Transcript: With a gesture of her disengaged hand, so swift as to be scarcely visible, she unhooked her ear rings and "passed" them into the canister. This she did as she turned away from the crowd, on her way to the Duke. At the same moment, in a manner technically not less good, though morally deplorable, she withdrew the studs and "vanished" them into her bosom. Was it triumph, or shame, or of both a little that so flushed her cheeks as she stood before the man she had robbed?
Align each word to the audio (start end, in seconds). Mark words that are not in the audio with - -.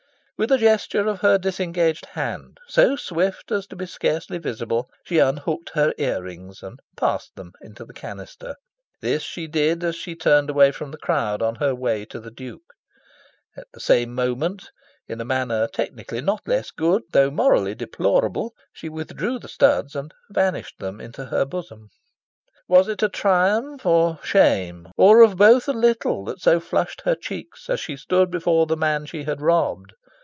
With 0.41 0.51
a 0.51 0.57
gesture 0.57 1.05
of 1.05 1.19
her 1.19 1.37
disengaged 1.37 2.07
hand, 2.07 2.57
so 2.67 2.95
swift 2.95 3.51
as 3.51 3.67
to 3.67 3.75
be 3.75 3.85
scarcely 3.85 4.39
visible, 4.39 4.89
she 5.03 5.19
unhooked 5.19 5.69
her 5.75 5.93
ear 5.99 6.23
rings 6.23 6.63
and 6.63 6.79
"passed" 6.97 7.35
them 7.35 7.53
into 7.61 7.85
the 7.85 7.93
canister. 7.93 8.55
This 9.01 9.21
she 9.21 9.45
did 9.45 9.83
as 9.83 9.95
she 9.95 10.15
turned 10.15 10.49
away 10.49 10.71
from 10.71 10.89
the 10.89 10.97
crowd, 10.97 11.43
on 11.43 11.53
her 11.57 11.75
way 11.75 12.05
to 12.05 12.19
the 12.19 12.31
Duke. 12.31 12.73
At 13.55 13.67
the 13.71 13.79
same 13.79 14.15
moment, 14.15 14.71
in 15.07 15.21
a 15.21 15.25
manner 15.25 15.67
technically 15.67 16.21
not 16.21 16.47
less 16.47 16.71
good, 16.71 17.03
though 17.11 17.29
morally 17.29 17.75
deplorable, 17.75 18.55
she 18.73 18.89
withdrew 18.89 19.37
the 19.37 19.47
studs 19.47 19.95
and 19.95 20.11
"vanished" 20.31 20.79
them 20.79 20.99
into 20.99 21.25
her 21.25 21.45
bosom. 21.45 21.89
Was 22.67 22.87
it 22.87 23.03
triumph, 23.13 23.85
or 23.85 24.17
shame, 24.23 24.87
or 24.97 25.21
of 25.21 25.37
both 25.37 25.67
a 25.69 25.71
little 25.71 26.25
that 26.25 26.41
so 26.41 26.59
flushed 26.59 27.01
her 27.01 27.13
cheeks 27.13 27.69
as 27.69 27.79
she 27.79 27.95
stood 27.95 28.31
before 28.31 28.65
the 28.65 28.75
man 28.75 29.05
she 29.05 29.25
had 29.25 29.39
robbed? 29.39 29.93